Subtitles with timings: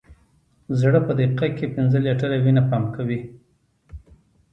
[0.79, 3.19] زړه په دقیقه کې پنځه لیټره وینه پمپ کوي.